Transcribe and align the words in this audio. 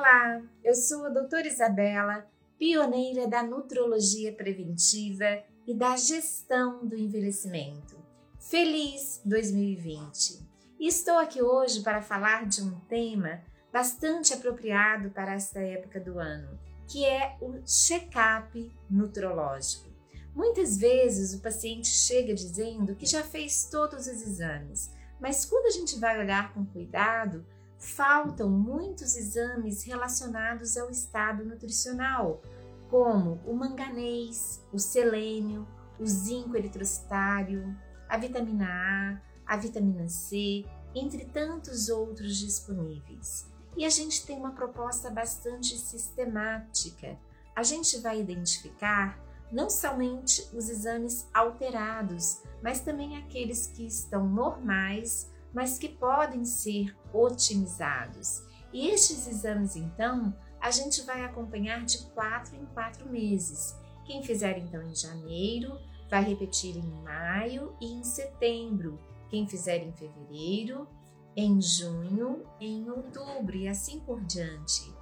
Olá, 0.00 0.40
eu 0.64 0.74
sou 0.74 1.04
a 1.04 1.08
doutora 1.10 1.46
Isabela, 1.46 2.26
pioneira 2.58 3.28
da 3.28 3.42
nutrologia 3.42 4.32
preventiva 4.32 5.44
e 5.66 5.74
da 5.74 5.94
gestão 5.94 6.86
do 6.86 6.96
envelhecimento. 6.96 8.02
Feliz 8.40 9.20
2020! 9.26 10.40
estou 10.80 11.18
aqui 11.18 11.42
hoje 11.42 11.82
para 11.82 12.00
falar 12.00 12.46
de 12.46 12.62
um 12.62 12.80
tema 12.88 13.42
bastante 13.70 14.32
apropriado 14.32 15.10
para 15.10 15.34
esta 15.34 15.60
época 15.60 16.00
do 16.00 16.18
ano, 16.18 16.58
que 16.88 17.04
é 17.04 17.36
o 17.38 17.60
check-up 17.66 18.72
nutrológico. 18.88 19.90
Muitas 20.34 20.78
vezes 20.78 21.34
o 21.34 21.42
paciente 21.42 21.88
chega 21.88 22.32
dizendo 22.32 22.96
que 22.96 23.04
já 23.04 23.22
fez 23.22 23.68
todos 23.70 24.06
os 24.06 24.22
exames, 24.22 24.90
mas 25.20 25.44
quando 25.44 25.66
a 25.66 25.70
gente 25.70 26.00
vai 26.00 26.18
olhar 26.18 26.54
com 26.54 26.64
cuidado, 26.64 27.44
faltam 27.80 28.50
muitos 28.50 29.16
exames 29.16 29.82
relacionados 29.82 30.76
ao 30.76 30.90
estado 30.90 31.44
nutricional, 31.44 32.42
como 32.90 33.40
o 33.46 33.54
manganês, 33.54 34.62
o 34.70 34.78
selênio, 34.78 35.66
o 35.98 36.06
zinco 36.06 36.56
eritrocitário, 36.56 37.74
a 38.06 38.18
vitamina 38.18 38.66
A, 38.66 39.20
a 39.54 39.56
vitamina 39.56 40.08
C, 40.08 40.64
entre 40.94 41.24
tantos 41.24 41.88
outros 41.88 42.36
disponíveis. 42.36 43.50
E 43.76 43.84
a 43.86 43.90
gente 43.90 44.26
tem 44.26 44.36
uma 44.36 44.52
proposta 44.52 45.10
bastante 45.10 45.76
sistemática. 45.78 47.18
A 47.56 47.62
gente 47.62 47.98
vai 47.98 48.20
identificar 48.20 49.18
não 49.50 49.70
somente 49.70 50.48
os 50.54 50.68
exames 50.68 51.26
alterados, 51.32 52.42
mas 52.62 52.80
também 52.80 53.16
aqueles 53.16 53.68
que 53.68 53.86
estão 53.86 54.28
normais 54.28 55.30
mas 55.52 55.78
que 55.78 55.88
podem 55.88 56.44
ser 56.44 56.96
otimizados. 57.12 58.42
E 58.72 58.88
estes 58.88 59.26
exames, 59.26 59.76
então, 59.76 60.34
a 60.60 60.70
gente 60.70 61.02
vai 61.02 61.24
acompanhar 61.24 61.84
de 61.84 61.98
quatro 62.08 62.56
em 62.56 62.64
quatro 62.66 63.08
meses. 63.08 63.74
Quem 64.04 64.22
fizer 64.22 64.58
então 64.58 64.82
em 64.82 64.94
janeiro, 64.94 65.78
vai 66.08 66.24
repetir 66.24 66.76
em 66.76 67.02
maio 67.02 67.74
e 67.80 67.86
em 67.86 68.02
setembro. 68.02 68.98
Quem 69.28 69.46
fizer 69.46 69.78
em 69.78 69.92
fevereiro, 69.92 70.88
em 71.36 71.60
junho, 71.60 72.44
em 72.60 72.90
outubro 72.90 73.56
e 73.56 73.68
assim 73.68 74.00
por 74.00 74.20
diante. 74.22 74.92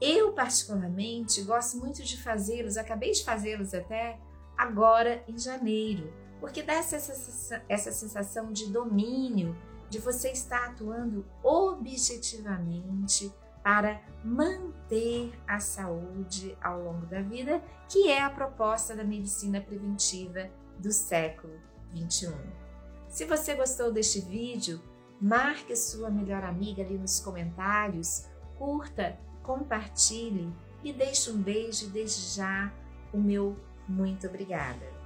Eu, 0.00 0.32
particularmente, 0.32 1.42
gosto 1.42 1.76
muito 1.76 2.02
de 2.02 2.16
fazê-los, 2.16 2.76
acabei 2.76 3.10
de 3.10 3.22
fazê-los 3.22 3.74
até 3.74 4.18
agora 4.60 5.24
em 5.26 5.38
janeiro, 5.38 6.12
porque 6.38 6.62
dá 6.62 6.74
essa 6.74 7.00
sensação, 7.00 7.60
essa 7.66 7.90
sensação 7.90 8.52
de 8.52 8.70
domínio, 8.70 9.56
de 9.88 9.98
você 9.98 10.30
estar 10.30 10.66
atuando 10.66 11.24
objetivamente 11.42 13.32
para 13.62 14.02
manter 14.22 15.32
a 15.48 15.58
saúde 15.60 16.56
ao 16.62 16.82
longo 16.82 17.06
da 17.06 17.22
vida, 17.22 17.62
que 17.88 18.08
é 18.08 18.22
a 18.22 18.28
proposta 18.28 18.94
da 18.94 19.02
medicina 19.02 19.62
preventiva 19.62 20.50
do 20.78 20.92
século 20.92 21.54
21. 21.90 22.32
Se 23.08 23.24
você 23.24 23.54
gostou 23.54 23.90
deste 23.90 24.20
vídeo, 24.20 24.80
marque 25.18 25.74
sua 25.74 26.10
melhor 26.10 26.44
amiga 26.44 26.82
ali 26.82 26.98
nos 26.98 27.18
comentários, 27.18 28.26
curta, 28.58 29.18
compartilhe 29.42 30.52
e 30.84 30.92
deixe 30.92 31.30
um 31.30 31.40
beijo 31.40 31.88
desde 31.88 32.36
já 32.36 32.72
o 33.12 33.18
meu 33.18 33.56
muito 33.90 34.26
obrigada. 34.26 34.99